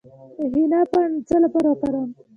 د 0.37 0.41
حنا 0.53 0.81
پاڼې 0.91 1.17
د 1.21 1.25
څه 1.29 1.37
لپاره 1.45 1.67
وکاروم؟ 1.69 2.09